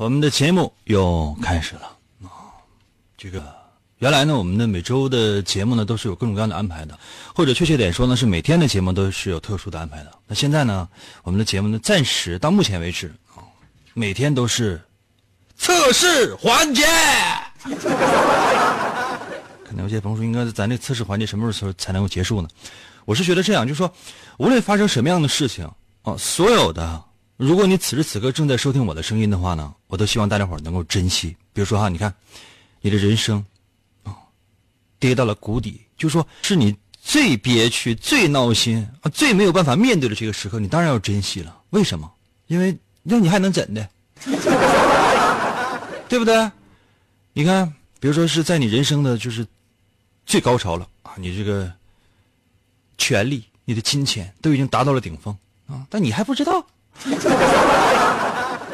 [0.00, 1.82] 我们的节目又开始了
[2.22, 2.48] 啊！
[3.18, 3.54] 这个
[3.98, 6.98] 原来呢，我们的每周的节目呢都是有各种各样的安排的，
[7.34, 10.10] 或者确切点说呢，是每天的节目都是有特殊的安排的。
[10.26, 10.88] 那现在呢，
[11.22, 13.44] 我们的节目呢，暂时到目前为止啊，
[13.92, 14.80] 每天都是
[15.54, 16.82] 测试环节。
[19.62, 22.48] 可能有些朋友说，应该咱这测试环节什么时候才能够结束呢？
[23.04, 23.92] 我是觉得这样，就是说，
[24.38, 27.04] 无论发生什么样的事情啊，所有的。
[27.36, 31.36] 如果你此时此刻正在收听我的声音的话呢，我都希望大家伙能够珍惜。
[31.52, 32.14] 比如说哈，你看，
[32.80, 33.44] 你的人生，
[34.04, 34.16] 啊，
[34.98, 41.60] 跌到了谷底，就说是你最憋屈、最闹心啊、最没有办法面对的这个时刻，你当然要珍惜了。
[41.70, 42.10] 为什么？
[42.46, 43.88] 因为那你还能怎的？
[46.08, 46.50] 对不对？
[47.32, 49.46] 你看，比如说是在你人生的就是
[50.24, 51.70] 最高潮了啊，你这个
[52.98, 56.64] 权力、你的金钱都已经达到了顶峰啊，但你还不知道。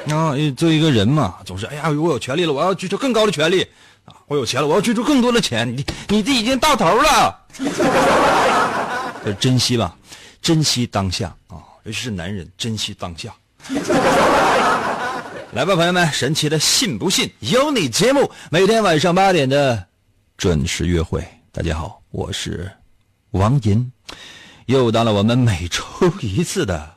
[0.09, 3.63] 啊，作为一个人嘛，总是哎呀，我有权利了，我要追求更高的权利
[4.05, 4.15] 啊！
[4.29, 5.69] 我有钱了，我要追求更多的钱。
[5.77, 7.39] 你你这已经到头了，
[9.41, 9.97] 珍惜吧，
[10.41, 11.59] 珍惜当下啊！
[11.85, 13.35] 尤其是男人，珍惜当下。
[15.53, 19.87] 来吧，朋友们，神奇的信不信由你节目，每天晚上八点的
[20.37, 21.27] 准时约会。
[21.51, 22.71] 大家好，我是
[23.31, 23.91] 王银，
[24.67, 25.83] 又到了我们每周
[26.21, 26.95] 一次的。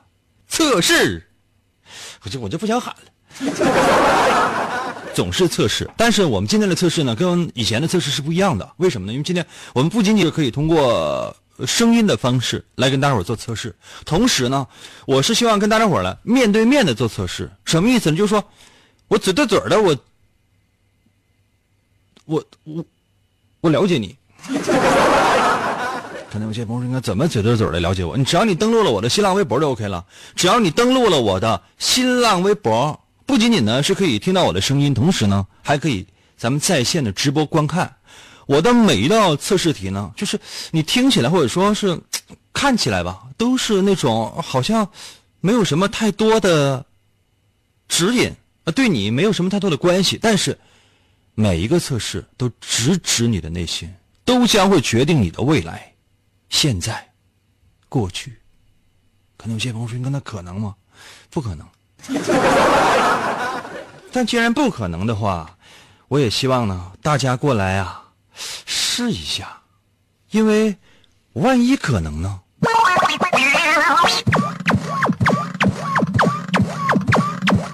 [0.47, 1.28] 测试，
[2.23, 3.11] 我就我就不想喊了。
[5.13, 8.69] 总是测试，但是我们今天的测试呢，跟以前的测试是不一样的。
[8.77, 9.13] 为什么呢？
[9.13, 11.35] 因为今天我们不仅仅可以通过
[11.66, 14.66] 声音的方式来跟大伙做测试，同时呢，
[15.05, 17.51] 我是希望跟大家伙来面对面的做测试。
[17.66, 18.17] 什么意思呢？
[18.17, 18.44] 就是说
[19.07, 19.97] 我嘴对嘴的，我
[22.25, 22.85] 我我
[23.61, 24.16] 我了解你。
[26.31, 28.16] 可能有些朋友：“应该怎么嘴对嘴的了解我？
[28.16, 30.06] 你只要你登录了我的新浪微博就 OK 了。
[30.35, 36.06] 只要你登录了我的新浪微博，不仅仅呢是可以听到我的声音，同时呢还可以
[36.38, 37.95] 咱们在线的直播观看
[38.45, 40.12] 我的每一道测试题呢。
[40.16, 40.39] 就是
[40.69, 42.00] 你听起来或者说是
[42.53, 44.88] 看起来吧，都是那种好像
[45.41, 46.85] 没有什么太多的
[47.88, 48.31] 指引
[48.66, 50.19] 啊，对你没有什么太多的关系。
[50.22, 50.56] 但是
[51.34, 53.91] 每一个测试都直指你的内心，
[54.23, 55.88] 都将会决定你的未来。”
[56.49, 57.09] 现在，
[57.87, 58.37] 过去，
[59.37, 60.75] 可能有些朋友说：“那可能吗？
[61.29, 61.65] 不可能。
[64.11, 65.55] 但既然不可能的话，
[66.07, 68.03] 我也希望呢，大家过来啊，
[68.65, 69.61] 试一下，
[70.31, 70.75] 因为
[71.33, 72.39] 万一可能呢？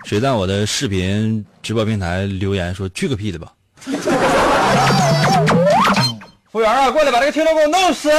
[0.06, 3.52] 谁在我的视频直播平台留言说去个屁的吧？
[6.52, 8.10] 服务员啊，过来把这个听众给我弄死！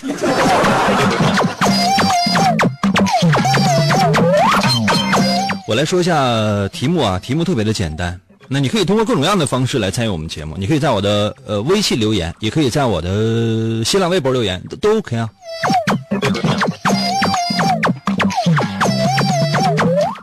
[5.68, 8.18] 我来说一下题目啊，题目特别的简单。
[8.48, 10.56] 那你可以通过各种各样的方式来参与我们节目。
[10.58, 15.30] 你可以在我的呃微信留言，也可以在我的新浪微博留言，都都 OK 啊。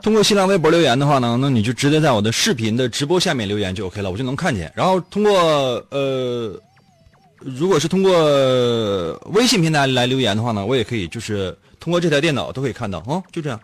[0.02, 4.70] 通过新浪微博留言的话呢，那你就直接在我的视频的直播下面留言就 OK 了，我就能看见。
[4.76, 5.32] 然后通过
[5.92, 6.60] 呃。
[7.56, 8.12] 如果是通过
[9.32, 13.58] 微信平台来留言的话呢，我也可以，就是通过这台电脑都可以看到啊，就这样。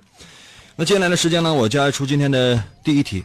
[0.78, 3.24] 那接下来的时间呢，我就要出今天的第一题。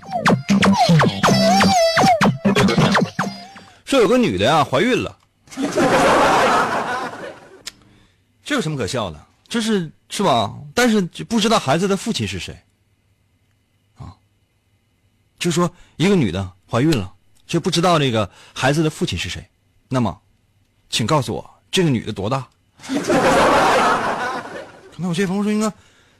[3.84, 5.16] 说有个女的呀怀孕了，
[8.44, 9.26] 这有什么可笑的？
[9.49, 10.52] 这是是吧？
[10.75, 12.58] 但是就不知道孩子的父亲是谁
[13.96, 14.12] 啊？
[15.38, 17.14] 就说一个女的怀孕了，
[17.46, 19.49] 却不知道这个孩子的父亲是谁。
[19.88, 20.20] 那么，
[20.90, 22.46] 请告诉我，这个女的多大？
[24.96, 25.73] 那我这朋友说：“应该，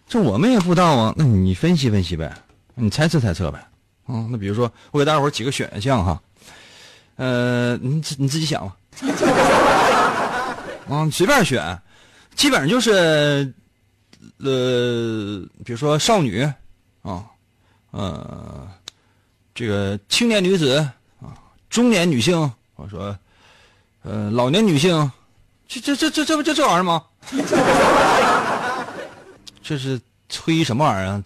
[0.09, 1.13] 这我们也不知道啊。
[1.17, 2.33] 那你分析分析呗，
[2.75, 3.59] 你猜测猜测呗。
[4.07, 6.23] 啊，那比如说，我给大伙儿几个选项哈。
[7.17, 8.77] 呃，你你自己想吧。
[10.89, 11.77] 啊， 随便选，
[12.37, 13.53] 基本上就是，
[14.39, 16.43] 呃，比如说少女，
[17.03, 17.25] 啊，
[17.91, 18.69] 呃，
[19.53, 20.79] 这个青年女子
[21.21, 21.35] 啊，
[21.69, 23.19] 中年女性，我说，
[24.03, 25.11] 呃，老年女性，
[25.69, 27.03] 这这这这这不就这玩意儿吗？
[29.63, 31.23] 这是吹什么玩意儿？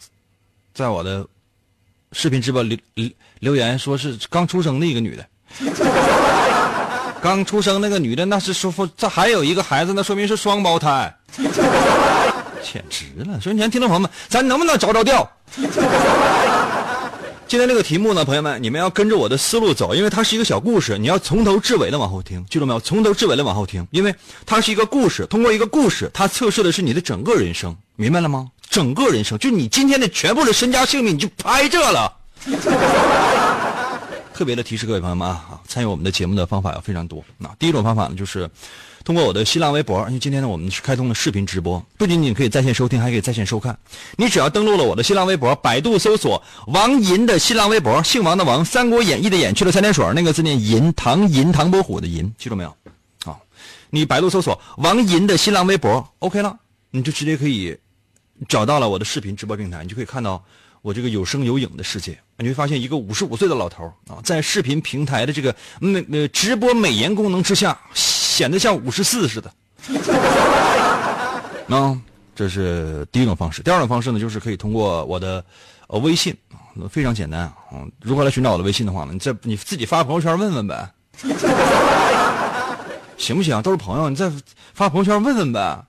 [0.75, 1.27] 在我的
[2.13, 3.11] 视频直播留留
[3.41, 5.27] 留言说是刚出生的一个女的。
[7.21, 11.15] 刚出生那个女的，那是说这还有一个孩子，那说明是双胞胎，
[12.63, 13.39] 简直了！
[13.41, 15.31] 所以，你看，听众朋友们，咱能不能着着调？
[17.53, 22.81] 今天这个题目呢，朋友们，你们要跟着我的思路走，因为它是一个小故事，你要从头至尾的往后听，记住没有？
[22.81, 24.15] 从头至尾的往后听，因为
[24.47, 28.49] 它是一个故事，通过一个故事，它测试的是你的整个人生，明白了吗？
[28.71, 32.11] 整个人生，就你今天的全部的身家性命，你就拍这了。
[34.33, 37.23] 特别的提示各位朋友们啊，参与我们的节目的方法有非常多。
[37.37, 38.49] 那第一种方法呢，就是
[39.05, 43.77] 通过我的新浪微博，因为今天呢我们是开通了视频直播，不仅仅可以在线收听，还可以在线收看。
[44.17, 52.77] 你只要登录了我的新浪微博，百度搜索王银的新浪微博，姓王的王，《三国演义》的演去了三点水，那个字念银，唐银唐伯虎的银，记住没有？
[53.25, 53.37] 啊，
[53.91, 56.57] 你百度搜索王银的新浪微博，OK 了，
[56.91, 57.77] 你就直接可以
[58.49, 60.45] 找到了我的视频直播平台，你就可以看到。
[60.83, 69.53] 我这个有声有影的世界，你会发现一个五十五岁的老头啊，在视频平台的这个美呃直播美颜功能之下，显得像五十四似的。
[71.71, 71.97] 啊，
[72.35, 73.63] 这是第一种方式。
[73.63, 75.45] 第二种方式呢，就是可以通过我的
[75.87, 76.37] 呃微信
[76.91, 77.55] 非常简单啊。
[78.01, 79.13] 如何来寻找我的微信的话呢？
[79.13, 80.91] 你再你自己发朋友圈问问呗，
[83.17, 83.63] 行不行？
[83.63, 84.29] 都是朋友，你再
[84.75, 85.85] 发朋友圈问问呗。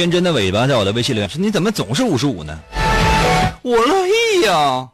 [0.00, 2.58] 天真的尾巴在我的微信留言说：“你怎么总是五十五呢？”
[3.60, 4.88] 我乐意呀。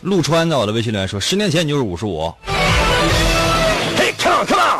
[0.00, 2.32] 陆川在我的微信留言说：“十年前你就是五十五。”
[3.98, 4.78] 嘿，come on come on，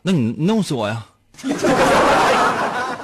[0.00, 1.04] 那你弄死我呀！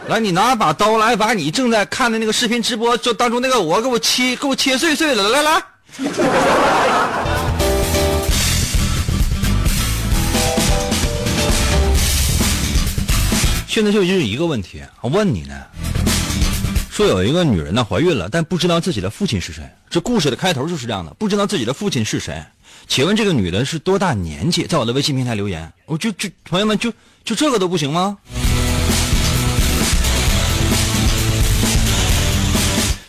[0.07, 5.61] 来，你拿把刀来，把你正在看的那个视频直播就当中那个我给我切，给我切碎碎了，来来。
[13.75, 15.61] 现在就就是一个问题，我问你呢，
[16.93, 19.69] 说有一个女人呢怀孕了，但不知道自己的父亲是谁。
[19.91, 22.41] 这故事的开头就是这样的，不知道自己的父亲是谁。
[22.87, 24.63] 请问这个女的是多大年纪？
[24.63, 26.93] 在我的微信平台留言，我就就朋友们就
[27.25, 28.17] 就这个都不行吗？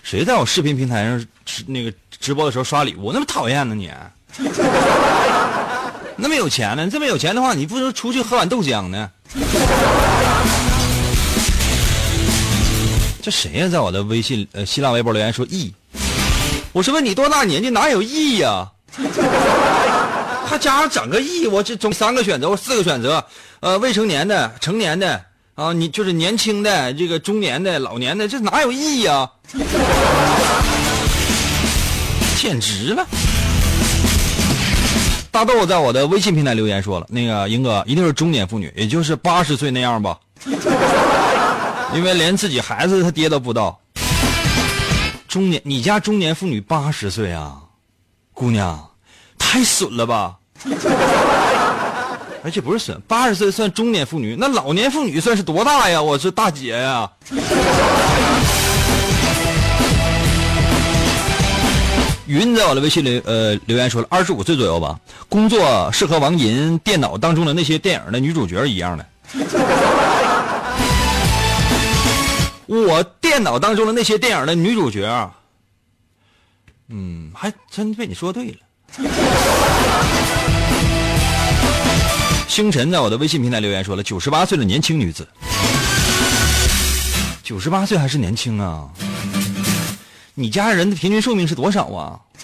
[0.01, 1.23] 谁在我视频平台上
[1.67, 3.11] 那个直播的时候刷礼物？
[3.13, 3.91] 那么讨厌呢你？
[6.17, 6.89] 那么有钱呢？
[6.89, 9.09] 这么有钱的话，你不如出去喝碗豆浆呢？
[13.21, 13.67] 这谁呀？
[13.67, 15.73] 在我的微信呃新浪微博留言说 E，
[16.71, 17.69] 我是问你多大年纪？
[17.69, 18.67] 哪有 E 呀？
[20.45, 23.25] 还加上整个 E，我这总三个选择，我四个选择，
[23.59, 25.21] 呃，未成年的、成年的
[25.55, 29.29] 啊，你就是年轻的、这个中年的、老年的，这哪有 E 呀？
[32.37, 33.05] 简直了！
[35.35, 40.17] 大豆在我的微信平台留言说了，那个英哥一定是中年妇女，也就是八十岁那样吧，
[41.93, 43.77] 因为连自己孩子他爹都不知道。
[45.27, 47.57] 中年，你家中年妇女八十岁啊，
[48.31, 48.81] 姑娘，
[49.37, 50.37] 太损了吧？
[52.41, 56.01] 而且不是损，八十岁算中年妇女，那老年妇女算是多大呀？
[56.01, 57.11] 我是大姐呀。
[62.27, 69.05] 云在我的微信里呃留言说了，二十五岁左右吧，工作是和王银电脑当中的那些电影的女主角一样的。
[72.65, 75.31] 我电脑当中的那些电影的女主角啊，
[76.89, 78.57] 嗯，还真被你说对了。
[82.47, 85.27] 星辰在我的微信平台留言说了，九十八岁的年轻女子，
[87.43, 88.89] 九十八岁还是年轻啊。
[90.37, 92.19] 你家人的平均寿命是多少啊？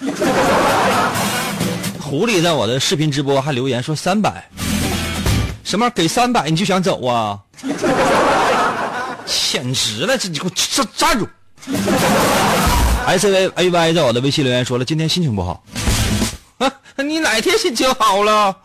[2.00, 4.48] 狐狸在我的视频直播还留言说三百，
[5.62, 7.38] 什么给三百你就想走啊？
[9.24, 10.16] 简直了！
[10.16, 11.28] 这你给我站站住
[13.06, 15.62] ！S V A Y 在我的微信留言说了，今天心情不好。
[16.96, 18.56] 你哪天心情好了？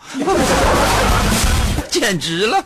[1.92, 2.64] 简直了！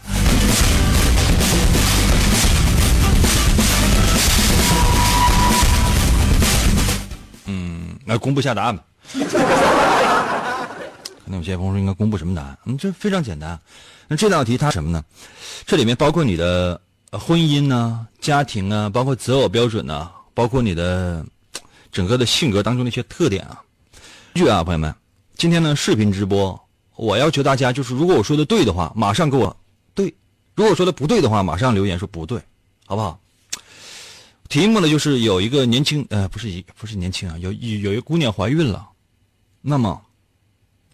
[8.12, 8.84] 来公布下答案吧。
[11.26, 12.58] 那有些朋友说应该公布什么答案？
[12.66, 13.58] 嗯，这非常简单。
[14.08, 15.02] 那这道题它什么呢？
[15.66, 16.80] 这里面包括你的
[17.12, 21.26] 婚姻呢、家庭啊，包括择偶标准呢，包括你的
[21.90, 23.62] 整个的性格当中的一些特点啊。
[24.34, 24.94] 句啊，朋友们，
[25.38, 26.60] 今天呢视频直播，
[26.98, 29.56] 我要求大家就是，如果我说的对的话，马上给我
[29.96, 30.14] 对；
[30.54, 32.42] 如果说的不对的话，马上留言说不对，
[32.86, 33.18] 好不好？
[34.52, 38.88] 题目呢就是有一个年轻呃，不是一不是年轻啊，有有一姑娘怀孕了，
[39.62, 40.00] 那么。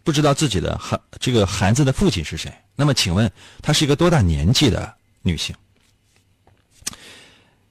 [0.04, 2.50] 不知道自己的孩这个孩子的父亲是谁？
[2.78, 3.30] 那么，请问
[3.62, 5.54] 她是一个多大年纪的女性？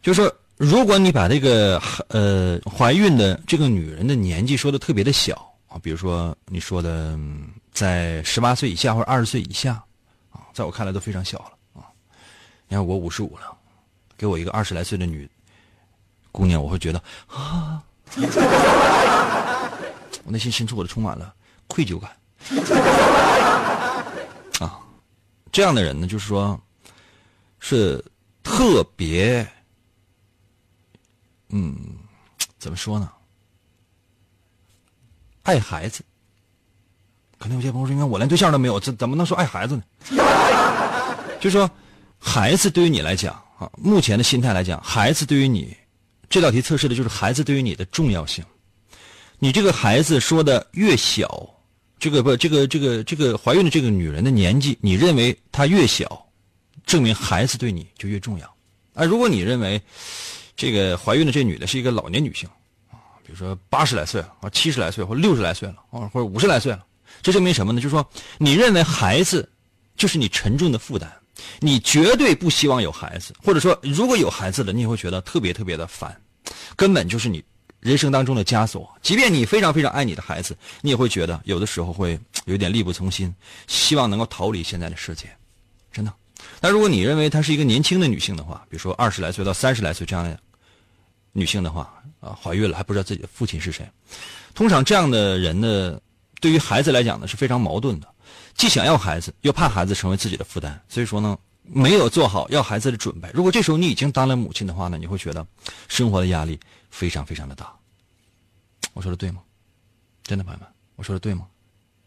[0.02, 7.18] 就是说，如果你把这个呃怀孕的这个女人的年纪说的特别的小啊，比如说你说的
[7.72, 9.82] 在十八岁以下或者二十岁以下
[10.30, 11.88] 啊，在我看来都非常小了啊。
[12.68, 13.56] 你看我五十五了，
[14.18, 15.26] 给我一个二十来岁的女
[16.36, 17.82] 姑娘，我会觉得啊，
[20.24, 21.34] 我内心深处我都充满了
[21.66, 22.14] 愧疚感。
[24.60, 24.78] 啊，
[25.50, 26.60] 这样的人呢，就是说，
[27.58, 28.04] 是
[28.42, 29.48] 特别，
[31.48, 31.74] 嗯，
[32.58, 33.10] 怎么说呢？
[35.44, 36.04] 爱孩子。
[37.38, 39.82] 可能有些朋友说：“你看我连对象都没有，这怎么能说爱孩子呢？”
[41.40, 41.70] 就说，
[42.18, 45.74] 孩子对于你来讲啊，目前的心态来讲，孩子对于你，
[46.28, 48.44] 这道题测试的就是孩子对于你的重要性。
[49.38, 51.52] 你这个孩子说的越小。
[51.98, 56.26] 这个不，这个这个这个怀孕的这个女人的年纪，你认为她越小，
[56.84, 58.46] 证明孩子对你就越重要。
[58.92, 59.80] 啊，如果你认为
[60.54, 62.46] 这个怀孕的这女的是一个老年女性，
[62.90, 66.84] 啊，比如说八十来岁啊，七十来岁或六十来岁了，啊，或者五十来岁了，
[67.22, 67.80] 这证明什么呢？
[67.80, 68.06] 就是说，
[68.36, 69.48] 你认为孩子
[69.96, 71.10] 就是你沉重的负担，
[71.60, 76.14] 你绝对不希望有孩子，或者说如果有孩子了，你也会觉得特别特别的烦，
[76.76, 77.42] 根本就是你。
[77.78, 83.32] 人生当中的枷锁，即便你非常非常爱你的孩子，你也会觉得有的时候会有点力不从心，
[83.68, 85.28] 希望能够逃离现在的世界，
[85.92, 86.12] 真的。
[86.58, 90.36] 但如果你认为她是一个年轻的女性的话，比如说二十来岁到三十来岁这样的
[91.32, 93.88] 女性的话，啊，怀孕了还不知道自己的父亲是谁，
[94.52, 96.00] 通常这样的人呢，
[96.40, 98.08] 对于孩子来讲呢是非常矛盾的，
[98.56, 103.28] 既想要孩子，又怕孩子成为自己的负担，所以说呢，没有做好要孩子的准备。
[103.34, 105.46] 如果这时候你已经当了母亲的话呢，你会觉得
[105.88, 106.58] 生活的压力
[106.90, 107.70] 非常非常的大。
[108.94, 109.40] 我说的对吗？
[110.24, 111.44] 真的朋友们，我说的对吗？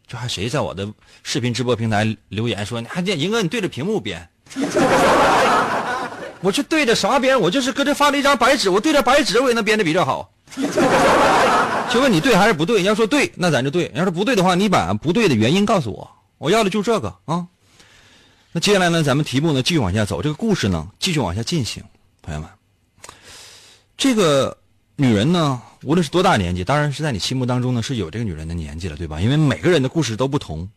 [0.07, 0.91] 这还谁在我的
[1.21, 4.27] 视频直播平台留言说，你还见银哥你对着屏幕编？
[6.41, 7.39] 我去对着啥编？
[7.39, 10.31] 我就是搁这发了一张白纸，我对着白纸我也能编的比这好。
[11.91, 12.81] 就问你对还是不对？
[12.81, 16.09] 你要说对，那咱就对；要是不对的话，你把不对的原因告诉我。
[16.39, 17.47] 我要的就这个啊。
[18.51, 21.83] 那接下来呢，咱们题目呢继续往下走，这个故事呢继续往下进行，
[22.23, 22.49] 朋友们，
[23.95, 24.57] 这个。
[25.01, 29.21] 女人呢，无论是多大年纪，当然是在你心目当中呢是有这个女人的年纪了，对吧？
[29.21, 30.69] 因为每个人的故事都不同。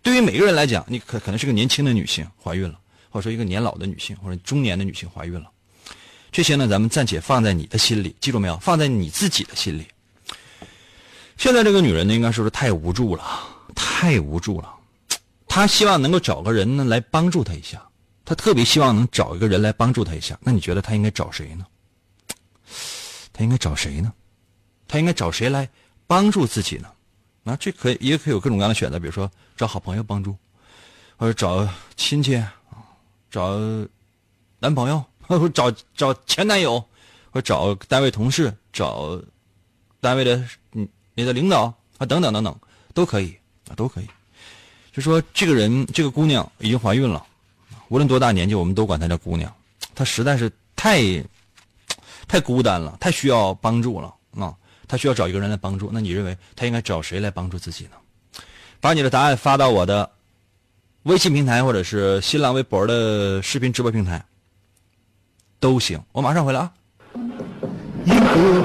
[0.00, 2.78] 对于每个人来讲，你可可能是个年轻的女性怀孕了，
[3.10, 5.50] 或者说一个年老的女性或者中年的女性怀孕了。
[6.32, 8.56] 这些呢，咱们暂且放在你的心里，记住没有？
[8.60, 9.86] 放在你自己的心里。
[11.36, 14.72] 现在这个女人呢，应该说是太无助了，太无助了。
[15.56, 17.82] 他希望能够找个人呢来帮助他一下，
[18.26, 20.38] 他特别希望能找一个人来帮助他一下。
[20.42, 21.64] 那你觉得他应该找谁呢？
[23.32, 24.12] 他应该找谁呢？
[24.86, 25.66] 他应该找谁来
[26.06, 26.92] 帮助自己呢？
[27.42, 30.36] 那这可以也可以有各种各样的选择，比如说找好朋友帮助，
[31.16, 32.38] 或者找亲戚，
[33.30, 33.58] 找
[34.58, 36.78] 男朋友， 或者找找前男友，
[37.30, 39.18] 或者找单位同事，找
[40.02, 40.36] 单位的
[40.72, 42.54] 嗯你的领导啊，等等等等，
[42.92, 43.34] 都可以
[43.70, 44.06] 啊，都可以。
[44.96, 47.22] 就说这个人，这个姑娘已经怀孕了，
[47.88, 49.54] 无论多大年纪，我们都管她叫姑娘，
[49.94, 51.22] 她实在是太。
[52.28, 54.52] 太孤单了，太需要帮助了啊！
[54.88, 55.90] 她需要找一个人来帮助。
[55.92, 57.90] 那你认为她应该找谁来帮助自己呢？
[58.80, 60.10] 把你的答案发到我的
[61.04, 64.24] 微信平台或者是新浪微博的视频直播平台
[65.60, 66.02] 都行。
[66.10, 66.72] 我马上回来啊！
[68.06, 68.64] 英哥，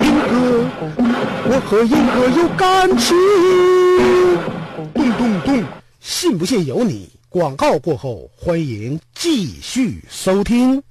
[0.00, 0.66] 英哥，
[1.48, 4.55] 我和英哥有感情。
[4.96, 5.62] 咚咚咚，
[6.00, 7.10] 信不信由你。
[7.28, 10.82] 广告过后，欢迎继续收听。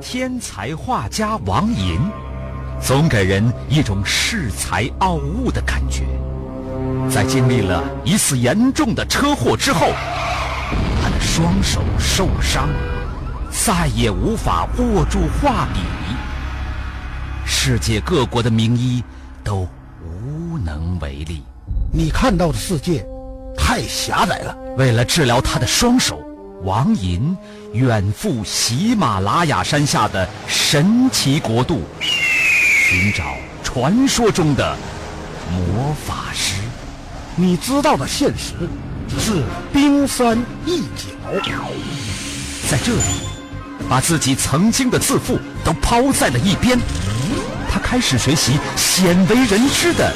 [0.00, 2.00] 天才画家王寅，
[2.80, 6.02] 总给人一种恃才傲物的感觉。
[7.08, 9.92] 在经历了一次严重的车祸之后，
[11.00, 12.68] 他的双手受伤，
[13.52, 15.78] 再也无法握住画笔。
[17.46, 19.00] 世界各国的名医
[19.44, 19.68] 都。
[21.94, 23.04] 你看到的世界
[23.54, 24.56] 太狭窄了。
[24.78, 26.24] 为了治疗他的双手，
[26.62, 27.36] 王银
[27.74, 34.74] 远赴喜马拉雅山下的神奇国度，寻找传说中的
[35.50, 36.54] 魔法师。
[37.36, 38.54] 你知道的现实
[39.06, 41.68] 只是冰山一角。
[42.70, 43.02] 在这里，
[43.86, 46.78] 把自己曾经的自负都抛在了一边，
[47.70, 50.10] 他开始学习鲜为人知的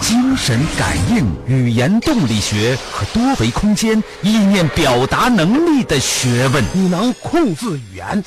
[0.00, 6.64] 精神感应、语言动力学和多维空间意念表达能力的学问。
[6.72, 8.24] 你能控制语言，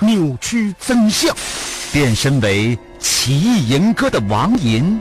[0.00, 1.34] 扭曲真相，
[1.92, 5.00] 变身为奇异银歌的王银，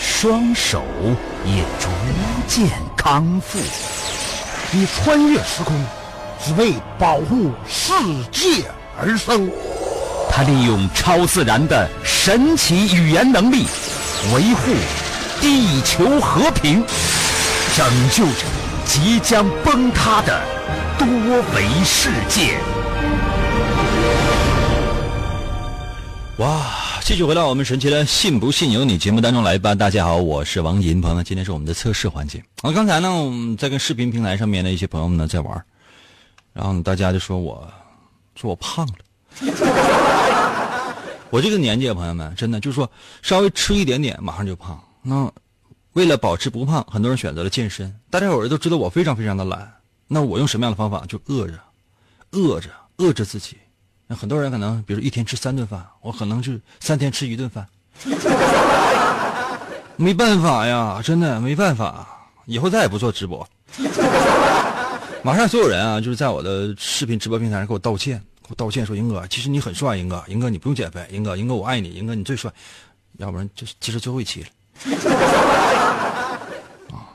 [0.00, 0.82] 双手
[1.44, 1.88] 也逐
[2.46, 3.58] 渐康复。
[4.70, 5.74] 你穿越时空。
[6.44, 7.92] 只为保护世
[8.32, 8.64] 界
[9.00, 9.48] 而生，
[10.28, 13.64] 他利用超自然的神奇语言能力，
[14.34, 14.72] 维护
[15.42, 16.84] 地球和平，
[17.76, 18.46] 拯救着
[18.86, 20.40] 即将崩塌的
[20.96, 21.04] 多
[21.52, 22.60] 维世界。
[26.38, 26.62] 哇！
[27.00, 29.74] 继续回到我们神奇的“信不信由你”节目当中来吧。
[29.74, 32.38] 大家好，我是王银，朋友们，今天是我们的测试环节。
[32.62, 35.60] 啊，刚才呢，我们在跟视频平台上面的一些朋友们呢在玩。
[36.52, 37.68] 然后大家就说我，
[38.36, 38.94] 说我胖了。
[41.30, 42.88] 我这个年纪，朋友们，真的就是说，
[43.22, 44.80] 稍微吃一点点，马上就胖。
[45.02, 45.30] 那
[45.94, 47.92] 为了保持不胖，很多人选择了健身。
[48.08, 49.70] 大家伙儿都知道我非常非常的懒。
[50.06, 51.04] 那我用什么样的方法？
[51.06, 51.58] 就饿着，
[52.30, 53.56] 饿着，饿着自己。
[54.06, 57.66] 那很多人可能，比如一天吃三顿饭，我可能是三天吃一顿饭。
[59.96, 62.06] 没办法呀，真的没办法。
[62.46, 63.46] 以后再也不做直播。
[65.22, 72.52] 马上所有人啊，就是在我的视频直播平台上给我道歉，给我道歉说：“英哥，其实你很帅，英哥，英哥你不用减肥，英哥，英哥我爱你，英哥你最帅。”
[73.18, 74.48] 要不然这这是最后一期了。
[76.90, 77.06] 啊，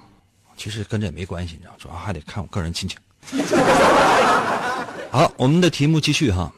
[0.56, 2.98] 其实跟这也没关系，你知道，主要还得看我个人心情。
[5.12, 6.52] 好，我们的题目继续哈。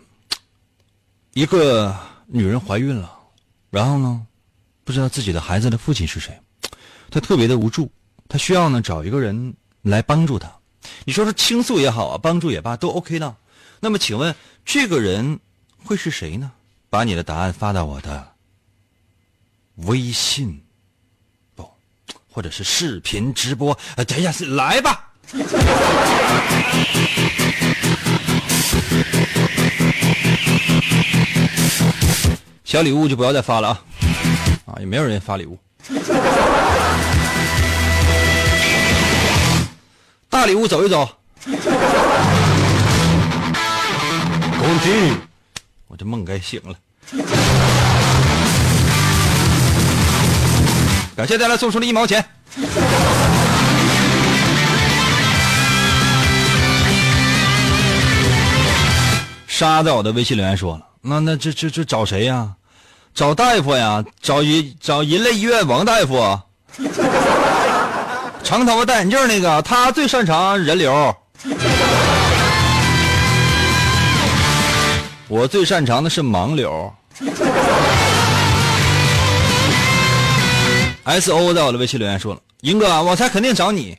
[1.34, 1.95] 一个
[2.27, 3.17] 女人怀孕了，
[3.69, 4.25] 然后呢，
[4.84, 6.38] 不知道自己的孩子的父亲是谁，
[7.10, 7.91] 她特别的无助，
[8.27, 10.51] 她需要呢找一个人来帮助她。
[11.05, 13.36] 你说是倾诉也好啊，帮助也罢，都 OK 的。
[13.79, 15.39] 那么，请问这个人
[15.84, 16.51] 会是谁呢？
[16.89, 18.27] 把你的答案发到我的
[19.75, 20.62] 微信，
[22.39, 23.78] 或者是视频直播。
[23.97, 25.10] 哎呀，是来吧。
[32.63, 33.82] 小礼物就不要再发了啊！
[34.67, 35.60] 啊，也没有人发礼物。
[40.30, 41.10] 大礼物走一走，
[41.43, 41.60] 公
[44.80, 45.13] 鸡，
[45.89, 46.73] 我这梦该醒了。
[51.19, 52.23] 感谢大家送出的一毛钱。
[59.45, 62.49] 沙在我的微信留言说了，那那这这这找谁呀？
[63.13, 64.01] 找大夫呀？
[64.21, 66.39] 找银找人类医院王大夫。
[68.41, 71.13] 长头发戴眼镜那个，他最擅长人流。
[75.27, 76.93] 我最擅长的是盲流。
[81.10, 83.98] S O 在我的微信留言说了：“英哥，我才肯定找你，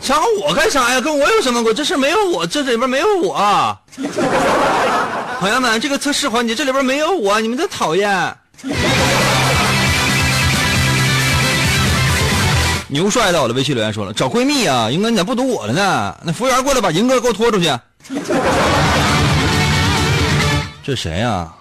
[0.00, 1.00] 找我干啥呀？
[1.00, 1.74] 跟我有什么关？
[1.74, 3.76] 这事没有我，这里边没有我。
[5.40, 8.36] 朋友们，这个测试环节这里边没有我，你们真讨厌。”
[12.86, 16.16] 牛帅在我的微信留言说了：“找闺蜜啊，英哥你咋不堵我了呢？
[16.22, 17.76] 那服务员过来把银哥给我拖出去。
[20.86, 21.52] ”这谁呀？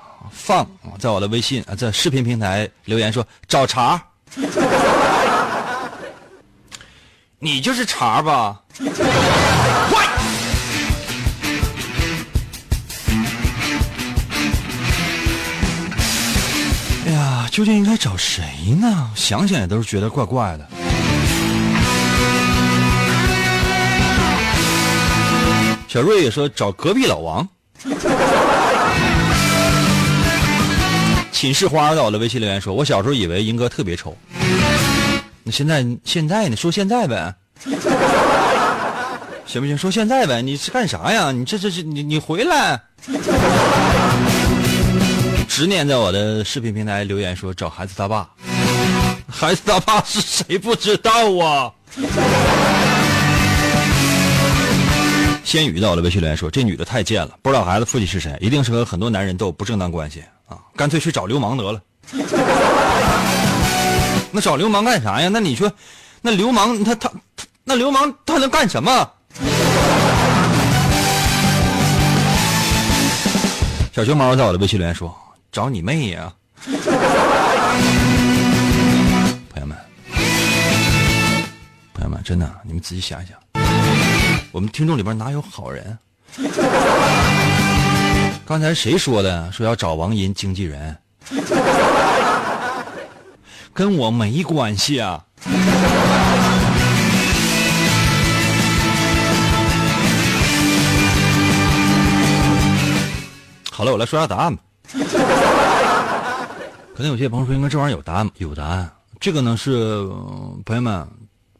[0.45, 0.67] 放
[0.99, 4.03] 在我的微信啊，在视频平台留言说找茬。
[7.39, 8.59] 你就是茬吧？
[17.05, 18.43] 哎呀，究竟应该找谁
[18.81, 19.09] 呢？
[19.15, 20.67] 想想也都是觉得怪怪的。
[25.87, 27.47] 小瑞也说找隔壁老王。
[31.43, 34.15] 寝室花在我的微信留言说：“我小时候以为英哥特别丑，
[35.43, 36.55] 那现在现在呢？
[36.55, 37.35] 说现在呗，
[39.45, 39.77] 行不行？
[39.77, 41.33] 说现在呗，你是干啥呀？
[41.33, 42.79] 你这这这你你回来。”
[45.45, 48.29] 执念在我的视频平台留言说：“找孩子他爸，
[49.27, 50.57] 孩子他爸是谁？
[50.57, 51.69] 不知道啊。”
[55.43, 60.57] 仙宇到了微信留言说：“这女的太贱了，不知道孩子父亲是谁，一定是和很多男人都有不正当关系啊！
[60.75, 61.81] 干脆去找流氓得了。”
[64.31, 65.29] 那找流氓干啥呀？
[65.31, 65.71] 那你说，
[66.21, 67.11] 那流氓他他
[67.63, 69.09] 那流氓他能干什么？
[73.93, 75.15] 小熊猫在我的微信留言说
[75.51, 76.33] ：“找你妹呀！”
[79.49, 79.77] 朋友们，
[81.93, 83.37] 朋友们，真的，你们仔细想一想，
[84.51, 85.95] 我们听众里边哪有好人？
[88.45, 89.49] 刚才谁说的？
[89.51, 90.97] 说要找王银经纪人，
[93.73, 95.23] 跟我没关系啊！
[103.71, 104.61] 好了，我来说下答案吧。
[106.95, 108.91] 可能有些朋友说，应该这玩意儿有答案，有答案。
[109.19, 110.03] 这个呢是
[110.65, 111.07] 朋友们，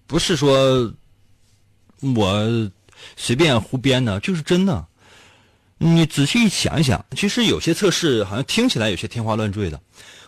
[0.05, 0.93] 不是说
[2.15, 2.71] 我
[3.15, 4.85] 随便胡编的，就是真的。
[5.85, 9.77] 你仔细想一想，其实有些测试好像听起来有些天花乱坠的。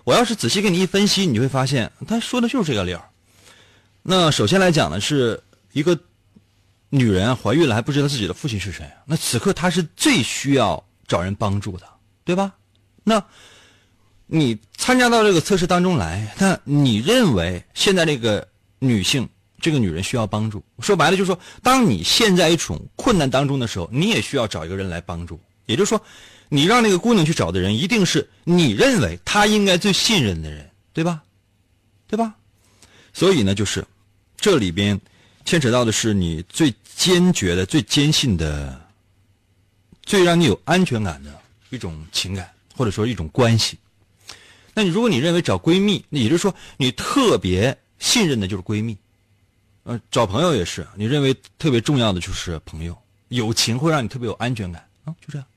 [0.03, 3.01] 我要是仔细给你一分析，你就会发现他说的就是这个理儿。
[4.03, 5.41] 那首先来讲呢，是
[5.71, 5.97] 一个
[6.89, 11.87] 女人怀孕了还不知道自己的父亲是谁，那此刻她是最需要找人帮助的，
[12.25, 12.53] 对吧？
[13.05, 13.23] 那
[14.27, 18.45] 你参加到这个测试当中来，那你认为现在这个
[18.79, 19.29] 女性？
[19.65, 25.39] 这个女人需要帮助，说白了就是说，当你陷在一种困难当中的时候，你也需要找一个人来帮助。
[25.65, 25.99] 也就是说，
[26.49, 31.23] 你让那个姑娘去找的人，一定是你认为她应该最信任的人，对吧？
[32.05, 32.35] 对吧？
[33.11, 33.83] 所以呢，就是
[34.37, 35.01] 这里边
[35.45, 38.79] 牵扯到的是你最坚决的、最坚信的、
[40.03, 41.33] 最让你有安全感的
[41.71, 42.47] 一种情感，
[42.77, 43.79] 或者说一种关系。
[44.75, 48.95] 那你如果你认为找闺蜜，那也就是说你特别信任的就是闺蜜。
[49.85, 55.47] 呃，找朋友也是，你认为特别重要的就是朋友，友情会让你特别有安全感啊，就这样。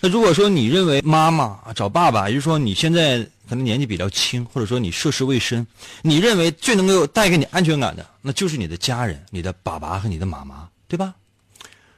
[0.00, 5.66] 那如果说你认为妈妈找爸爸，也就是说你现在可能年纪比较轻，或者说你涉世未深，
[6.02, 11.14] 你认为最能够带给你安全感的，那就是你的家人，你的爸爸和你的妈妈，对吧？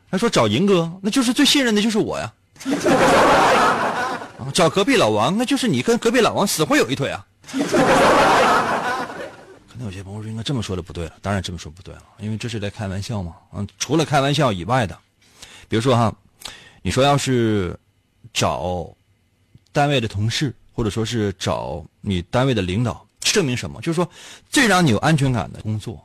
[0.09, 2.33] 他说找银哥，那就是最信任的就是我呀。
[4.55, 7.27] 找隔壁老王，那就是你跟隔壁老王死活有一腿啊。
[9.79, 13.37] 那有些朋友说应该这么说的不对了，当然这么说不对了，因为这是在开玩笑嘛。
[13.53, 14.99] 嗯，除了开玩笑以外的，
[15.69, 16.15] 比如说哈，
[16.81, 17.79] 你说要是
[18.33, 18.89] 找
[19.73, 23.81] 单位的同事，或者说是找你单位的领导，证明什么？
[23.83, 24.09] 就是说
[24.49, 26.03] 最让你有安全感的工作，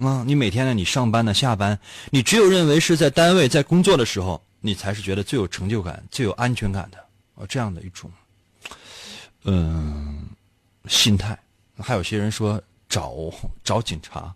[0.00, 1.78] 啊，你每天呢，你上班呢，下班，
[2.10, 6.98] 你只有认为是在单位在工作的时候，你才是觉得最有成就感、最有安全感的
[7.36, 8.10] 啊，这样的一种
[9.44, 10.26] 嗯
[10.88, 11.38] 心态。
[11.78, 12.60] 还有些人说。
[12.88, 13.14] 找
[13.64, 14.32] 找警察，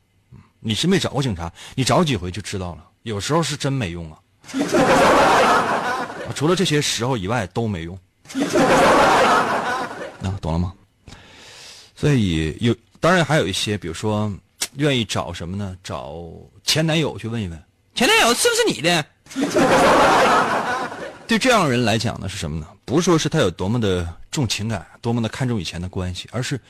[0.58, 2.84] 你是没找过警察，你找几回就知道了。
[3.02, 4.18] 有时候是真没用啊，
[6.36, 7.98] 除了这些时候以外都没用。
[10.22, 10.74] 啊，懂了吗？
[11.96, 14.30] 所以有，当然还有一些，比如说
[14.76, 15.74] 愿意找什么呢？
[15.82, 16.20] 找
[16.62, 19.04] 前男友去问一问，前男友是不是你的？
[21.26, 22.66] 对这样人来讲呢，是什么呢？
[22.84, 26.60] 不是说是他有多么的重情感，多么的看重以前的关系，而是。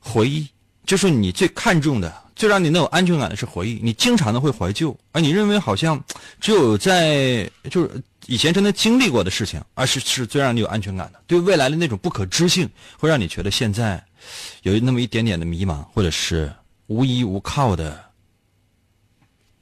[0.00, 0.48] 回忆
[0.86, 3.78] 就是你最看重的，最让你能有安全感的是回忆。
[3.82, 6.02] 你经常的会怀旧，而你认为好像
[6.40, 11.22] 只有在就是以前真的经历过的事情，而是是最让你有安全感的。
[11.26, 14.02] 对未来的那种不可知性，会让你觉得现在
[14.62, 16.52] 有那么一点点的迷茫，或者是
[16.86, 18.02] 无依无靠的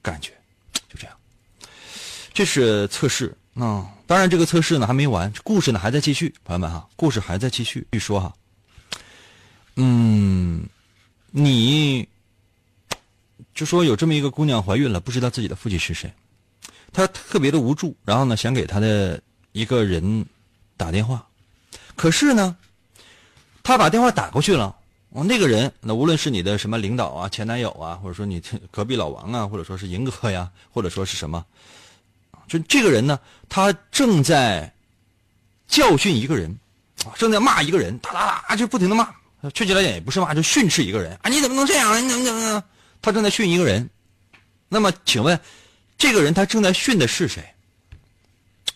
[0.01, 0.31] 感觉。
[0.73, 1.15] 就这样，
[2.33, 3.85] 这是测试啊。
[4.07, 6.33] 当然，这个测试呢还没完，故事呢还在继续。
[6.43, 7.85] 朋友们哈，故事还在继续。
[7.91, 8.33] 据说哈。
[9.81, 10.67] 嗯，
[11.31, 12.05] 你
[13.53, 16.11] 就说有这么一个姑娘怀孕了，不知道自己的父亲是谁，
[16.91, 19.21] 她特别的无助，然后呢想给她的
[19.53, 20.25] 一个人
[20.75, 21.25] 打电话，
[21.95, 22.57] 可是呢，
[23.63, 24.75] 她把电话打过去了，
[25.11, 31.45] 那个人那无论是你的什么领导啊、前男友啊，或者说你隔壁老王啊，或者说是银哥呀，或者说是什么，
[32.49, 34.73] 就这个人呢，他正在
[35.69, 36.59] 教训一个人，
[37.15, 39.07] 正在骂一个人，哒哒哒就不停的骂。
[39.53, 41.29] 确切来讲也不是骂，就训斥一个人啊！
[41.29, 41.95] 你怎么能这样？
[42.03, 42.63] 你怎么怎么怎么？
[43.01, 43.89] 他正在训一个人。
[44.67, 45.39] 那么，请问，
[45.97, 47.43] 这个人他正在训的是谁？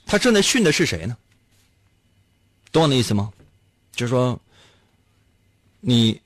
[0.05, 1.17] 他正在训的是谁呢？
[2.71, 3.31] 懂我的意思吗？
[3.93, 4.39] 就是说，
[5.81, 6.19] 你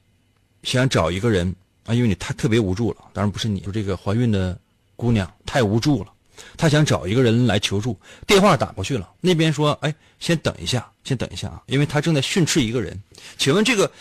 [0.63, 1.54] 想找一个人
[1.86, 3.10] 啊，因为你太特别无助了。
[3.13, 4.58] 当然不是你，就这个怀孕的
[4.95, 6.13] 姑娘太无助了。
[6.58, 13.02] 他想找一个人来求助，电话打过去了，那边说：“哎，先等一下，先等一下啊，因为他正在训斥一个人。
[13.38, 13.91] 请问这个，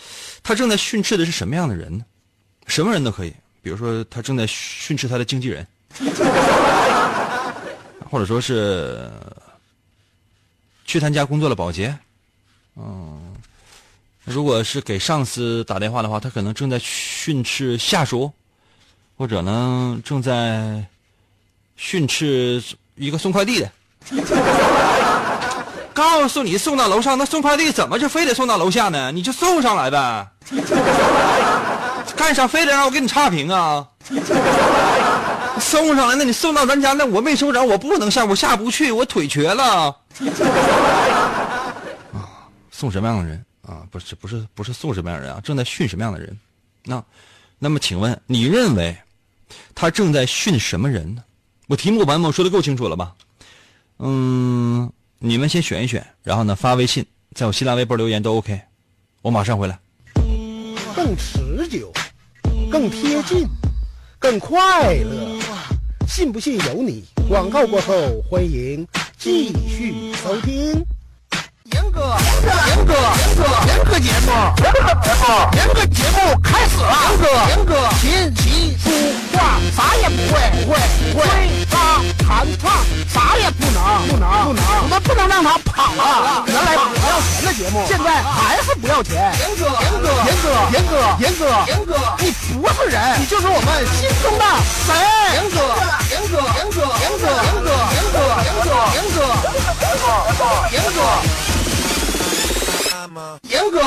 [0.43, 2.05] 他正在训斥的是什么样的人呢？
[2.67, 5.65] 什么人都可以，比如说他正在训斥他的经纪人，
[8.09, 9.09] 或者说是
[10.85, 11.97] 去他家工作的保洁，
[12.75, 13.35] 嗯，
[14.25, 18.31] 如果是给上司打电话的话，他可能正在训斥下属，
[19.17, 20.85] 或者呢正在
[21.77, 22.61] 训斥
[22.95, 23.71] 一个送快递的。
[25.93, 29.11] 告诉你，送到楼上，那送快递怎么就非得送到楼下呢？
[29.11, 30.27] 你就送上来呗，
[32.15, 33.87] 干啥非得让我给你差评啊？
[35.59, 39.87] 送上来，那你送到咱家，那我没收着，我不能下，我下不去，我腿瘸了。
[42.13, 43.43] 啊，送什么样的人？
[43.67, 45.41] 啊，不是不是不是送什么样的人啊？
[45.43, 46.37] 正在训什么样的人？
[46.83, 47.03] 那，
[47.57, 48.95] 那么请问你认为
[49.73, 51.23] 他正在训什么人呢？
[51.67, 53.13] 我题目版本说的够清楚了吧？
[53.99, 58.57] 嗯，你们先选一选，然后呢发微信，在我新浪微博留言都 OK，
[59.21, 59.77] 我马上回来。
[60.95, 61.91] 更持久，
[62.71, 63.45] 更贴近，
[64.17, 65.39] 更快乐，
[66.07, 67.03] 信不信由你。
[67.27, 70.85] 广告过后，欢迎继续收听。
[71.97, 74.29] 严哥，严哥，严哥，严哥节目，
[74.61, 75.25] 严哥节目，
[75.57, 76.93] 严哥节目开始了。
[77.09, 78.85] 严哥，严哥，琴棋书
[79.33, 80.77] 画啥也不会，不会，
[81.15, 81.25] 会。
[81.25, 81.75] 吹拉
[82.19, 82.69] 弹唱
[83.11, 84.61] 啥也不能，不能，不能。
[84.83, 86.43] 我们不能让他跑了。
[86.45, 89.33] 原来不要钱的节目，现在还是不要钱。
[89.39, 92.29] 严哥，严哥，严哥，严哥，严哥，严哥，你
[92.61, 94.45] 不是人，你就是我们心中的
[94.85, 94.93] 神。
[95.33, 95.57] 严哥，
[96.13, 99.25] 严哥，严哥，严哥，严哥，严哥，严哥，严哥，
[100.29, 101.46] 严哥，严哥。
[103.49, 103.79] 严哥，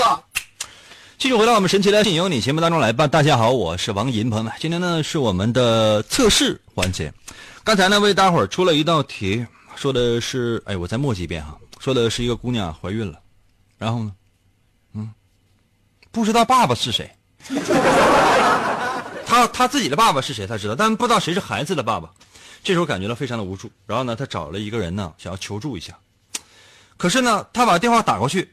[1.18, 3.06] 继续回到我们神奇的信由你节目当中来吧。
[3.06, 7.12] 大家好，我是王银，朋友们，今天呢是我们的测试环节。
[7.62, 13.20] 刚才呢为大伙儿出了一道题，说的是，哎，我再默几遍哈，说的是一个姑娘怀孕了，
[13.78, 14.12] 然后呢，
[14.94, 15.10] 嗯，
[16.10, 17.08] 不知道爸爸是谁，
[19.26, 22.10] 他他自己的爸爸是谁他知道，但不知道谁是孩子的爸爸。
[22.64, 25.96] 这时候感觉到非常的无助，然后呢，他找了一个人呢，想要求助一下。
[26.96, 28.50] 可是呢，他把电话打过去。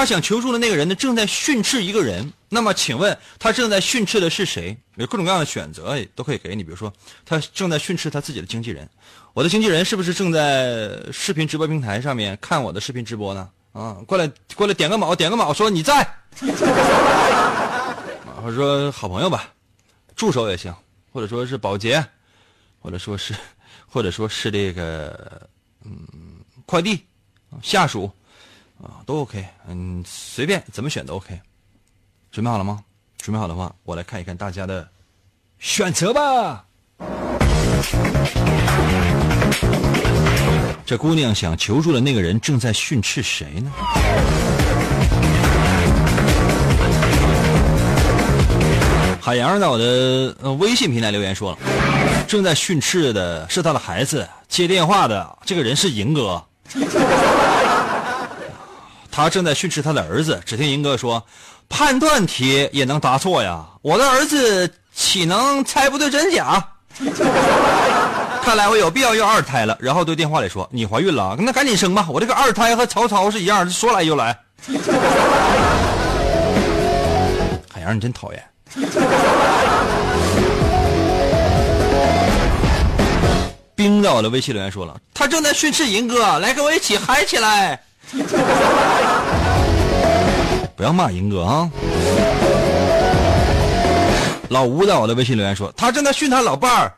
[0.00, 2.32] 他想求助的那个人呢，正在训斥一个人。
[2.48, 4.74] 那么，请问他正在训斥的是谁？
[4.96, 6.64] 有各种各样的选择，都可以给你。
[6.64, 6.90] 比如说，
[7.26, 8.88] 他正在训斥他自己的经纪人。
[9.34, 13.50] 我的经纪人是不是正在视频直播平台上面看我的视频直播呢？
[13.72, 16.00] 啊，过来，过来，点个卯，点个卯，说你在。
[18.24, 19.52] 啊，或者说好朋友吧，
[20.16, 20.74] 助手也行，
[21.12, 22.02] 或者说是保洁，
[22.80, 23.34] 或者说是，
[23.86, 25.46] 或者说是这个，
[25.84, 25.92] 嗯，
[26.64, 27.04] 快递，
[27.62, 28.10] 下属。
[28.82, 31.38] 啊，都 OK，嗯，随便怎么选都 OK。
[32.30, 32.80] 准备好了吗？
[33.18, 34.88] 准备好的话，我来看一看大家的
[35.58, 36.64] 选择吧。
[40.86, 43.70] 这姑娘想求助的那个人正在训斥谁呢？
[49.20, 51.58] 海洋在我的微信平台留言说了，
[52.26, 56.42] 正在训斥的是他的孩子，接电话的这个人是银哥。
[59.22, 60.40] 他正在训斥他的儿子。
[60.44, 61.24] 只听银哥说
[61.68, 63.64] ：“判断题也能答错呀！
[63.82, 66.64] 我的儿子岂能猜不对真假？
[68.42, 71.36] 看来我有必要要二胎了。”然后对电话里说：“你怀孕了？
[71.38, 72.06] 那赶紧生吧！
[72.08, 74.36] 我这个二胎和曹操是一样，说来就来。”
[77.72, 78.44] 海洋，你真讨厌！
[83.74, 87.82] 冰在我的微信留言说了：“他正在训斥银哥，来跟我一起嗨起来！”
[90.76, 91.70] 不要骂银哥啊！
[94.48, 96.92] 老吴在我的微信留言说，他正在训他老伴儿。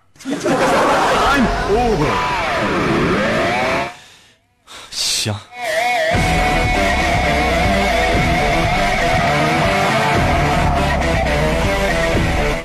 [4.90, 5.34] 行。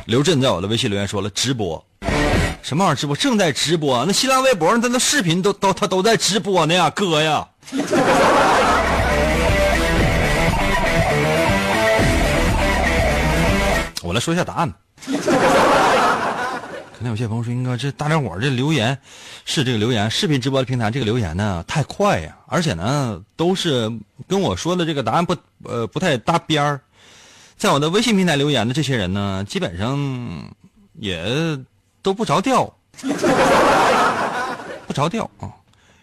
[0.06, 1.84] 刘震在我的微信留言说了直播，
[2.68, 3.16] 什么玩意儿直播？
[3.16, 7.48] 正在直播，那新浪微博上他那视频都都他都在直播呢呀，哥呀！
[14.04, 14.74] 我来说一下答案。
[15.06, 18.98] 可能有些朋友说：“应该这大家伙这留言
[19.46, 23.90] 是这个留言，视频直播的平台这个留言呢太快呀，而且呢都是
[24.28, 26.82] 跟我说的这个答案不呃不太搭边儿。
[27.56, 29.98] 在我的微信平台留言的这些人呢，基本上
[31.00, 31.58] 也
[32.02, 32.72] 都不着调，
[34.88, 35.50] 不着调啊。”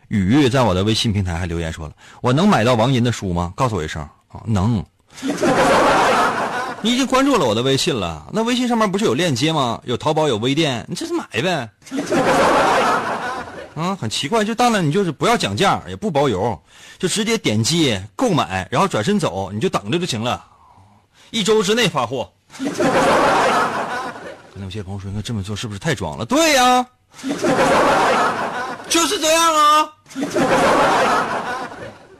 [0.09, 3.53] 雨在我的微信平台还留言说了：“我能买到王银的书吗？
[3.57, 4.85] 告诉我一声啊，能。
[6.83, 9.81] 你已经关注了我的微信了，那微信上面不是有链接吗？
[9.85, 11.69] 有淘宝，有微店，你这是买呗。
[13.75, 16.61] 啊，很奇怪，就当然你就是不要讲价，也不包邮，
[16.99, 20.45] 就直接点击购买，然后转身走，你就等着就行了，
[21.31, 22.31] 一周之内发货。
[24.55, 26.25] 可能有些朋友说，那这么做是不是太装了？
[26.25, 26.87] 对呀。
[28.89, 29.93] 就是这样啊，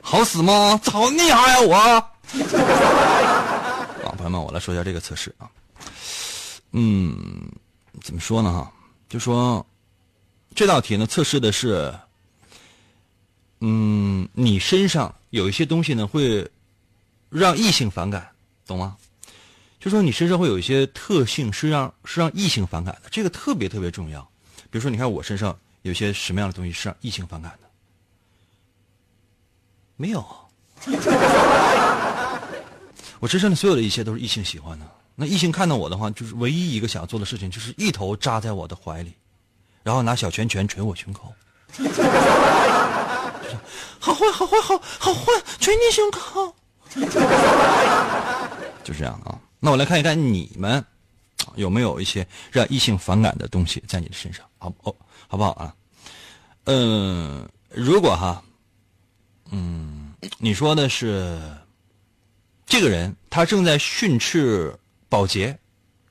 [0.01, 0.79] 好使吗？
[0.85, 1.61] 好厉害啊！
[1.61, 2.11] 我啊，
[4.17, 5.47] 朋友们，我来说一下这个测试啊。
[6.71, 7.49] 嗯，
[8.03, 8.51] 怎么说呢？
[8.51, 8.69] 哈，
[9.07, 9.65] 就说
[10.53, 11.93] 这道题呢，测试的是，
[13.61, 16.45] 嗯，你身上有一些东西呢，会
[17.29, 18.27] 让异性反感，
[18.67, 18.97] 懂吗？
[19.85, 24.19] 就说你身上会有一些特性是让是让异性反感的，这个特别特别重要。
[24.71, 27.69] 比如说，你看我身上有些什么样的东西是让异性反感的？
[29.95, 30.25] 没有，
[33.19, 34.85] 我身上的所有的一切都是异性喜欢的。
[35.13, 39.13] 那异性看到我的话，就是唯一一个想要做的事情，就是一头扎在我的怀里，
[39.83, 41.31] 然后拿小拳拳捶我胸口。
[43.99, 46.55] 好坏，好坏，好好坏，捶你胸口。
[48.83, 49.37] 就这样啊。
[49.65, 50.85] 那我来看一看你们
[51.55, 54.95] 有没有一些让异性反感的东西在你的身上，好哦，
[55.27, 55.75] 好不好啊？
[56.65, 58.43] 嗯，如果哈，
[59.49, 61.41] 嗯，你说的是
[62.67, 64.73] 这个人他正在训斥。
[65.07, 65.57] 保洁，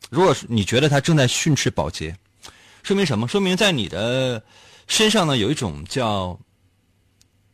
[0.09, 2.17] 如果你觉得他正在训斥保洁，
[2.83, 3.29] 说明什么？
[3.29, 4.43] 说明在你的
[4.87, 6.39] 身上呢有一种叫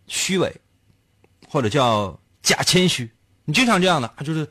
[0.06, 0.54] 虚伪，
[1.48, 3.10] 或者叫假谦虚。
[3.50, 4.48] 你经常这样的，就是，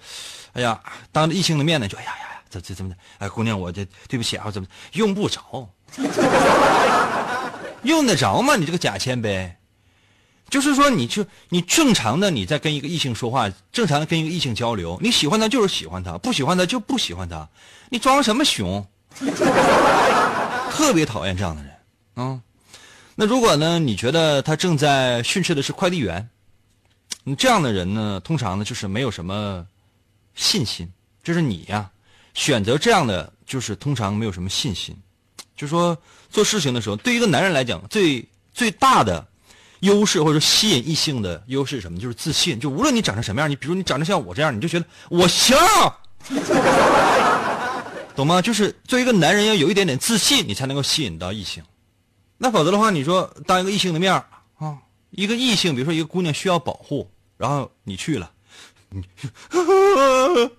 [0.52, 0.78] 哎呀，
[1.14, 2.98] 当着异性的面呢，就哎呀呀，怎怎怎么的？
[3.20, 5.70] 哎，姑娘，我这对不起啊，怎么用不着？
[7.84, 8.58] 用得着吗？
[8.58, 9.50] 你这个假谦卑。
[10.50, 17.48] 就是说，你就你正常的你在跟一个异性说话，正常的跟一个异性交流，你喜欢他就是喜欢他，不喜欢他就不喜欢他，
[17.90, 18.86] 你装什么熊？
[20.72, 21.72] 特别讨厌这样的人
[22.16, 22.42] 啊！
[23.16, 26.30] 那如果呢，你觉得他正在训斥的是快递员，
[27.24, 29.66] 你这样的人呢，通常呢就是没有什么
[30.36, 30.92] 信心。
[31.24, 31.90] 就是你呀，
[32.34, 34.96] 选择这样的就是通常没有什么信心。
[35.56, 35.98] 就说
[36.30, 39.26] 做事情的时候，对于一个男人来讲，最最大的。
[39.82, 41.98] 优势或者说吸引异性的优势是什么？
[41.98, 42.60] 就是自信。
[42.60, 45.56] 就无论你长成什么样，你比如你长得像我这样，你就觉得我行，
[48.14, 48.42] 懂吗？
[48.42, 51.64] 就是作为一个男人，要有一点点自信，你才能够吸引到异性。
[52.38, 54.28] 那否则的话，你说当一个异性的面啊，
[55.12, 58.32] 一个异性，比如说一个姑娘需要保护，然后你去了，
[58.90, 59.04] 你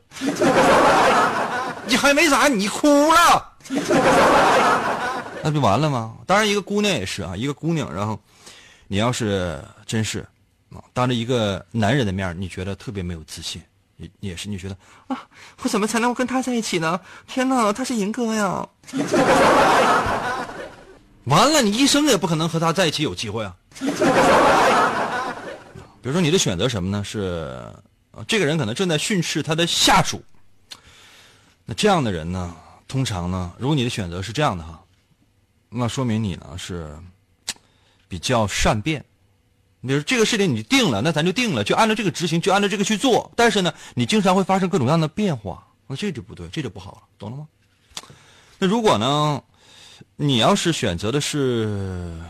[1.86, 3.52] 你还没咋，你哭了，
[5.42, 6.14] 那不完了吗？
[6.26, 8.18] 当然，一个姑娘也是啊，一个姑娘，然后。
[8.92, 10.18] 你要是真是
[10.74, 13.62] 啊，当着一个男人的面，你觉得特别没有自信，
[13.98, 15.28] 也也是你觉得啊，
[15.62, 17.00] 我怎么才能跟他在一起呢？
[17.28, 18.68] 天哪，他是银哥呀！
[21.26, 23.54] 完了，你一生也不可能和他在一起有机会啊。
[26.02, 27.04] 比如说，你的选择什么呢？
[27.04, 27.72] 是
[28.26, 30.22] 这个人可能正在训斥他的下属。
[31.64, 32.56] 那这样的人呢，
[32.88, 34.82] 通常呢，如果你的选择是这样的哈，
[35.68, 36.96] 那说明你呢是。
[38.08, 39.04] 比较善变，
[39.82, 43.30] 比如这个事情你定了，那咱就定了，就按照这个执行，就按照这个去做。
[43.36, 47.46] 但是呢，你经常会发生各种各样的变化，那这就不对，这就不好了，懂了吗？
[48.58, 49.40] 那如果呢，
[50.16, 52.20] 你要是选择的是，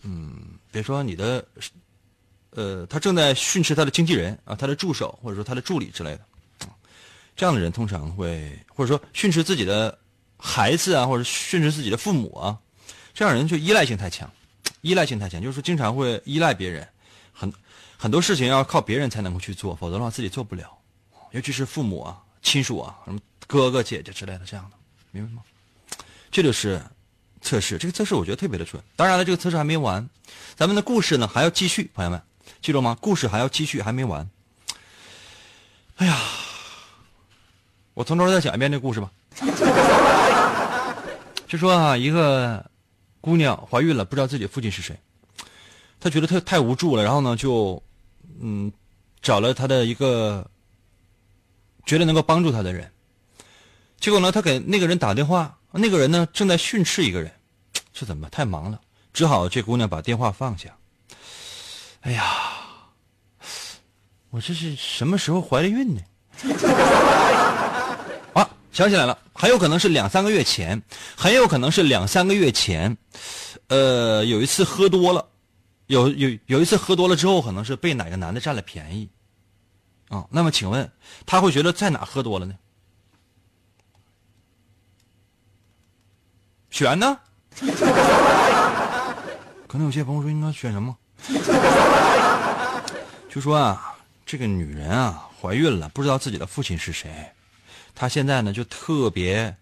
[0.00, 1.46] 嗯，比如说你的，
[2.50, 6.26] 呃，他正在训斥他的经纪人啊，他的助手或者说他的助理之类的，
[7.36, 9.96] 这样的人通常会或者说训斥自己的
[10.36, 12.58] 孩子啊，或者训斥自己的父母啊，
[13.14, 14.28] 这样人就依赖性太强。
[14.80, 16.88] 依赖性太强，就是经常会依赖别人，
[17.32, 17.52] 很
[17.96, 20.76] 很多事情要靠别人才能够去做，否则的话自己做不了。
[21.30, 24.76] 尤其是父母啊、亲属啊、什么哥哥姐姐之类的这样的，
[25.12, 25.42] 明白吗？
[26.32, 26.82] 这就是
[27.42, 28.82] 测试，这个测试我觉得特别的准。
[28.96, 30.08] 当然了，这个测试还没完，
[30.56, 32.22] 咱们的故事呢还要继续，朋友们
[32.62, 32.96] 记住吗？
[33.00, 34.26] 故事还要继续，还没完。
[35.96, 36.16] 哎呀，
[37.94, 39.10] 我从头再讲一遍这故事吧。
[41.46, 42.64] 就说啊，一个。
[43.24, 44.98] 姑娘怀孕了，不知道自己父亲是谁，
[46.00, 47.80] 她觉得她太无助了，然后呢，就
[48.40, 48.72] 嗯
[49.22, 50.44] 找了她的一个
[51.86, 52.90] 觉得能够帮助她的人，
[54.00, 57.30] 结果呢，她给那个人打电话，那个人呢正在训斥一个人，
[57.92, 58.80] 这怎么太忙了？
[59.12, 60.74] 只好这姑娘把电话放下。
[62.00, 62.24] 哎呀，
[64.30, 66.00] 我这是什么时候怀的孕呢？
[68.32, 70.82] 啊想起来了，很有可能是两三个月前，
[71.14, 72.96] 很有可能是两三个月前，
[73.68, 75.28] 呃，有一次喝多了，
[75.88, 79.10] 有有有一次喝多了之后，可能是被哪个男的占了便宜，
[80.08, 80.90] 啊，那么请问
[81.26, 82.54] 他会觉得在哪喝多了呢？
[86.72, 87.16] 选呢？
[89.68, 90.96] 可能有些朋友说应该选什么？
[93.30, 93.94] 就说啊，
[94.24, 97.10] 这个女人啊怀孕了，不知道自己的父亲是谁。
[97.94, 99.54] 她现在呢，就特别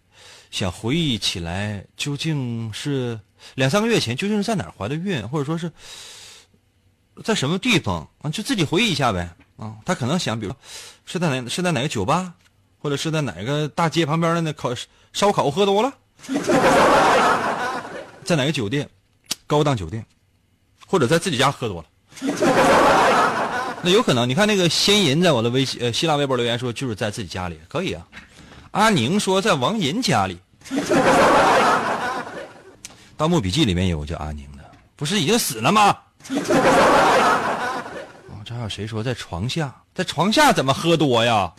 [0.53, 3.19] 想回忆起来，究竟是
[3.57, 5.71] 两三个月前究竟是在哪儿怀的孕，或者说是
[7.25, 8.31] 在什么地方啊？
[8.31, 9.29] 就自己回忆一下呗。
[9.57, 10.55] 啊，他可能想，比如
[11.05, 12.35] 是在哪是在哪个酒吧，
[12.79, 14.73] 或者是在哪个大街旁边的那烤
[15.13, 15.93] 烧烤喝多了，
[18.25, 18.89] 在哪个酒店，
[19.47, 20.05] 高档酒店，
[20.87, 21.89] 或者在自己家喝多了。
[23.83, 28.07] 那有可能，你看那个仙银在我的微信呃新浪微博留言说就是在自己家里，可以啊。
[28.73, 30.39] 阿宁说在王银家里，
[33.17, 34.63] 《盗墓笔记》里面有叫阿宁的，
[34.97, 35.97] 不是已经死了吗？
[38.29, 39.75] 哦，这还有谁说在床下？
[39.95, 41.51] 在床下怎么喝多呀？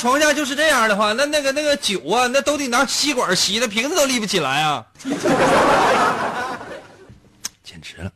[0.00, 4.82] 床下就是这样的话，那那个那个酒啊，那都得拿吸管吸的，瓶子都立不起来啊！
[7.62, 8.10] 简直了，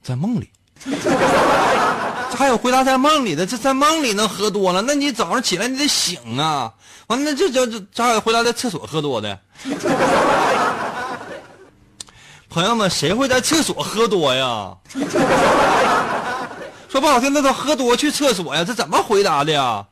[0.00, 0.48] 在梦里。
[0.84, 4.80] 这还有回答在梦里的，这在梦里能喝多了？
[4.82, 6.72] 那你早上起来你得醒啊！
[7.08, 9.36] 完了，那这这这咋有回答在厕所喝多的？
[12.48, 14.72] 朋友们，谁会在厕所喝多呀？
[16.94, 18.62] 说不好听，那都喝多去厕所呀？
[18.64, 19.84] 这怎么回答的呀？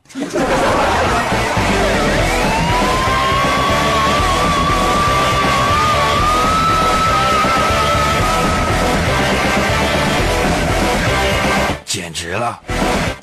[11.83, 12.57] 简直了！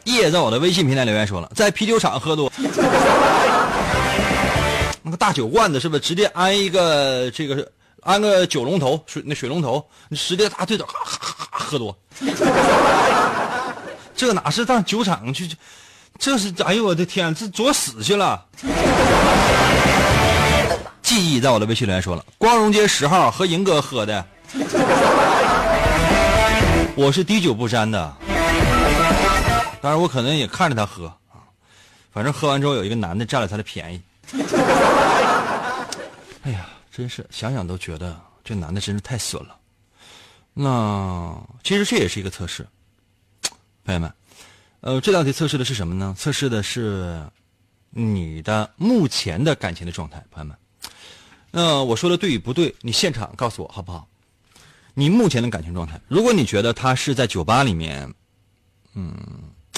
[0.04, 2.52] 叶在我的微信平台留言说了，在啤酒厂喝多，
[5.02, 7.66] 那个大酒罐子是不是直接安一个这个
[8.02, 10.84] 安个酒龙头水那水龙头，你直接大对着，
[11.50, 11.96] 喝多，
[14.20, 15.50] 这哪是上酒厂去？
[16.18, 18.44] 这是哎呦我的天，这作死去了！
[21.00, 24.22] 记忆在我的微信里面说了，光荣街十号和银哥喝的，
[26.94, 28.14] 我是滴酒不沾的。
[29.80, 31.40] 当然，我可能也看着他喝啊，
[32.12, 34.02] 反正喝完之后有一个男的占了他的便宜。
[36.44, 38.14] 哎呀，真是想想都觉得
[38.44, 39.56] 这男的真是太损了。
[40.52, 42.66] 那其实这也是一个测试，
[43.90, 44.14] 朋友们，
[44.82, 46.14] 呃，这道题测试的是什么呢？
[46.16, 47.28] 测试的是
[47.90, 50.56] 你的目前的感情的状态，朋友们。
[51.50, 54.06] 那我说的对与不对，你现场告诉我好不好？
[54.94, 58.14] 你目前的感情状态，如果你觉得他是在酒吧里面，
[58.94, 59.12] 嗯。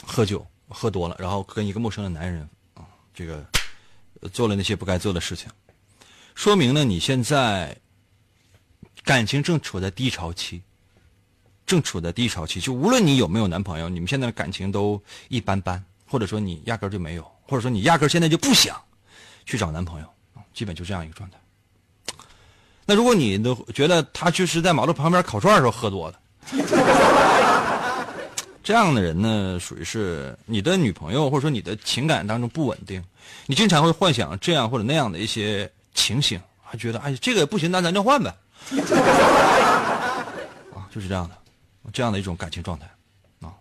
[0.05, 2.85] 喝酒喝多了，然后跟一个陌生的男人啊，
[3.15, 3.47] 这个
[4.33, 5.49] 做了那些不该做的事情，
[6.35, 7.75] 说明呢你现在
[9.05, 10.61] 感情正处在低潮期，
[11.67, 12.61] 正处在低潮期。
[12.61, 18.77] 就无论你有没有男朋友，你们现在的感情都一般般，或者说你压根就没有，或者说你压根现在就不想
[19.45, 20.07] 去找男朋友，
[20.55, 21.39] 基本就这样一个状态。
[22.85, 26.19] 那如果你都觉得他就是在马路旁边烤串的时候喝多了。
[28.65, 33.03] 这样的人呢，属于是你的女朋友，或者说你的情感当中不稳定，
[33.47, 38.33] 你经常会幻想这样或者那样的一些情形，还觉得哎，这个不行，那咱就换呗，
[40.75, 41.37] 啊，就是这样的，
[41.93, 42.87] 这样的一种感情状态，
[43.41, 43.55] 啊，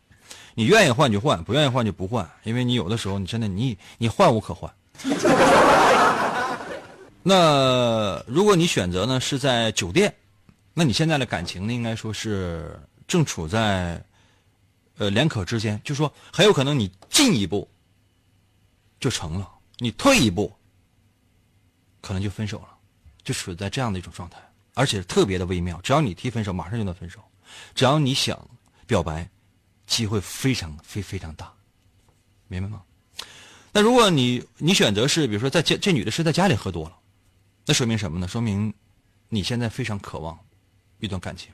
[0.54, 4.72] 你愿意换就换，不愿意换就不换，因为你有的时候你真的你你换无可换。
[7.24, 10.14] 那如果你选择呢是在酒店，
[10.74, 14.04] 那你现在的感情呢，应该说是正处在。
[14.98, 17.68] 呃，两可之间，就说很有可能你进一步
[19.00, 20.54] 就成了，你退一步
[22.02, 22.68] 可能就分手了，
[23.24, 24.38] 就处在这样的一种状态，
[24.76, 25.82] 而且特别的微妙。
[25.82, 27.20] 只要你提分手，马上就能分手；
[27.76, 28.40] 只要你想
[28.86, 29.30] 表白，
[29.88, 31.52] 机会非常非非常大，
[32.48, 32.82] 明白吗？
[33.72, 36.96] 那如果你你选择是，比如说在这，这女的是在家里喝多了，
[37.66, 38.28] 那说明什么呢？
[38.28, 38.74] 说明
[39.30, 40.38] 你现在非常渴望
[41.00, 41.50] 一段感情，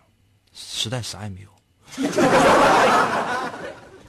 [0.53, 1.49] 实在啥也没有。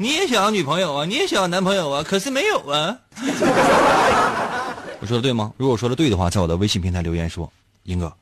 [0.01, 1.05] 你也想要女朋友啊？
[1.05, 2.03] 你也想要男朋友啊？
[2.03, 2.99] 可是没有啊！
[5.01, 5.53] 我说的对吗？
[5.57, 8.16] 如果说的对的话，在我的微信平台留言说：“英哥，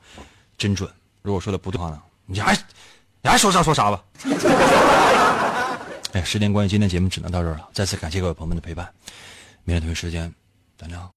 [0.56, 0.90] 真准。”
[1.22, 2.02] 如果说的不对的话呢？
[2.24, 2.56] 你还
[3.26, 4.00] 你还说啥说啥吧。
[6.12, 7.68] 哎，时间关系，今天节目只能到这儿了。
[7.72, 8.88] 再次感谢各位朋友们的陪伴。
[9.64, 10.32] 明天同一时间，
[10.78, 11.12] 咱聊。